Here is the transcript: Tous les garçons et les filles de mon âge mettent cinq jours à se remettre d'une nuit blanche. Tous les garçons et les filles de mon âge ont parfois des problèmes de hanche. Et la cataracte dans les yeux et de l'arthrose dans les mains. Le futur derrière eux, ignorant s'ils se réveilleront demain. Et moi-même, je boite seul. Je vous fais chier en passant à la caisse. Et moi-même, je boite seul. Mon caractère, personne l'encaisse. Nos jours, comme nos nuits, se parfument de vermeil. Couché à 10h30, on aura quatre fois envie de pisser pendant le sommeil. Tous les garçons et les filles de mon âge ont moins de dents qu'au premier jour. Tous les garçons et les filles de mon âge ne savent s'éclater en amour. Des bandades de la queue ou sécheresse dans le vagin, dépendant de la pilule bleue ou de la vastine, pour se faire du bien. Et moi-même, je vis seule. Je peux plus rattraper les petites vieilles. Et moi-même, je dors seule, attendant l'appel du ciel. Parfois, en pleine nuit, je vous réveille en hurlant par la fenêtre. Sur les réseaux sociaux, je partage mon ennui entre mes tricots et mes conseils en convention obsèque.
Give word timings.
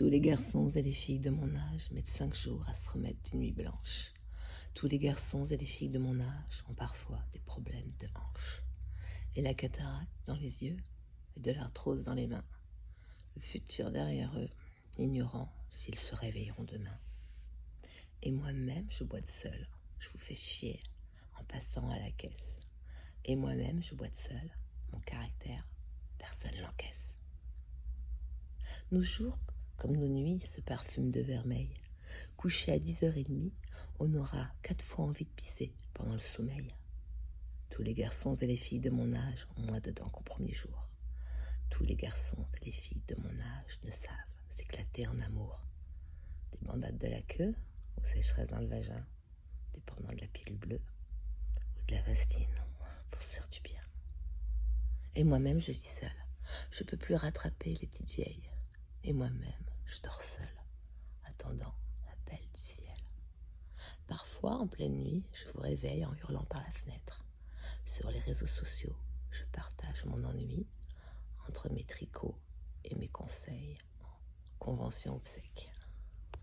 Tous 0.00 0.08
les 0.08 0.20
garçons 0.22 0.66
et 0.66 0.80
les 0.80 0.92
filles 0.92 1.20
de 1.20 1.28
mon 1.28 1.54
âge 1.54 1.90
mettent 1.90 2.06
cinq 2.06 2.34
jours 2.34 2.66
à 2.66 2.72
se 2.72 2.88
remettre 2.88 3.20
d'une 3.28 3.40
nuit 3.40 3.52
blanche. 3.52 4.14
Tous 4.72 4.86
les 4.86 4.98
garçons 4.98 5.44
et 5.44 5.58
les 5.58 5.66
filles 5.66 5.90
de 5.90 5.98
mon 5.98 6.18
âge 6.20 6.64
ont 6.70 6.72
parfois 6.72 7.22
des 7.34 7.38
problèmes 7.40 7.92
de 7.98 8.06
hanche. 8.14 8.62
Et 9.36 9.42
la 9.42 9.52
cataracte 9.52 10.08
dans 10.24 10.36
les 10.36 10.64
yeux 10.64 10.78
et 11.36 11.40
de 11.40 11.52
l'arthrose 11.52 12.04
dans 12.04 12.14
les 12.14 12.26
mains. 12.26 12.46
Le 13.36 13.42
futur 13.42 13.90
derrière 13.90 14.34
eux, 14.38 14.48
ignorant 14.96 15.52
s'ils 15.68 15.98
se 15.98 16.14
réveilleront 16.14 16.64
demain. 16.64 16.98
Et 18.22 18.30
moi-même, 18.30 18.86
je 18.88 19.04
boite 19.04 19.28
seul. 19.28 19.68
Je 19.98 20.08
vous 20.08 20.18
fais 20.18 20.34
chier 20.34 20.80
en 21.38 21.44
passant 21.44 21.90
à 21.90 21.98
la 21.98 22.10
caisse. 22.12 22.56
Et 23.26 23.36
moi-même, 23.36 23.82
je 23.82 23.94
boite 23.94 24.16
seul. 24.16 24.50
Mon 24.94 25.00
caractère, 25.00 25.68
personne 26.16 26.58
l'encaisse. 26.62 27.16
Nos 28.92 29.02
jours, 29.02 29.38
comme 29.80 29.96
nos 29.96 30.08
nuits, 30.08 30.42
se 30.42 30.60
parfument 30.60 31.10
de 31.10 31.22
vermeil. 31.22 31.70
Couché 32.36 32.70
à 32.70 32.78
10h30, 32.78 33.50
on 33.98 34.12
aura 34.14 34.50
quatre 34.60 34.84
fois 34.84 35.06
envie 35.06 35.24
de 35.24 35.30
pisser 35.30 35.72
pendant 35.94 36.12
le 36.12 36.18
sommeil. 36.18 36.68
Tous 37.70 37.82
les 37.82 37.94
garçons 37.94 38.34
et 38.34 38.46
les 38.46 38.56
filles 38.56 38.80
de 38.80 38.90
mon 38.90 39.14
âge 39.14 39.48
ont 39.56 39.62
moins 39.62 39.80
de 39.80 39.90
dents 39.90 40.10
qu'au 40.10 40.22
premier 40.22 40.52
jour. 40.52 40.86
Tous 41.70 41.82
les 41.84 41.96
garçons 41.96 42.44
et 42.60 42.66
les 42.66 42.70
filles 42.70 43.00
de 43.08 43.16
mon 43.22 43.30
âge 43.30 43.80
ne 43.82 43.90
savent 43.90 44.10
s'éclater 44.50 45.06
en 45.06 45.18
amour. 45.20 45.64
Des 46.52 46.58
bandades 46.60 46.98
de 46.98 47.08
la 47.08 47.22
queue 47.22 47.54
ou 47.96 48.04
sécheresse 48.04 48.50
dans 48.50 48.60
le 48.60 48.66
vagin, 48.66 49.06
dépendant 49.72 50.12
de 50.12 50.20
la 50.20 50.28
pilule 50.28 50.58
bleue 50.58 50.82
ou 51.78 51.86
de 51.86 51.94
la 51.94 52.02
vastine, 52.02 52.54
pour 53.10 53.22
se 53.22 53.36
faire 53.36 53.48
du 53.48 53.62
bien. 53.62 53.80
Et 55.14 55.24
moi-même, 55.24 55.58
je 55.58 55.72
vis 55.72 56.00
seule. 56.00 56.26
Je 56.70 56.84
peux 56.84 56.98
plus 56.98 57.14
rattraper 57.14 57.72
les 57.80 57.86
petites 57.86 58.10
vieilles. 58.10 58.44
Et 59.04 59.14
moi-même, 59.14 59.69
je 59.90 60.00
dors 60.02 60.22
seule, 60.22 60.62
attendant 61.24 61.74
l'appel 62.06 62.38
du 62.54 62.60
ciel. 62.60 62.94
Parfois, 64.06 64.52
en 64.52 64.68
pleine 64.68 64.94
nuit, 65.02 65.24
je 65.32 65.48
vous 65.48 65.60
réveille 65.60 66.04
en 66.04 66.14
hurlant 66.14 66.44
par 66.44 66.62
la 66.62 66.70
fenêtre. 66.70 67.24
Sur 67.84 68.08
les 68.10 68.20
réseaux 68.20 68.46
sociaux, 68.46 68.94
je 69.32 69.42
partage 69.50 70.04
mon 70.04 70.22
ennui 70.22 70.64
entre 71.48 71.72
mes 71.72 71.82
tricots 71.82 72.38
et 72.84 72.94
mes 72.94 73.08
conseils 73.08 73.78
en 74.04 74.58
convention 74.60 75.16
obsèque. 75.16 75.72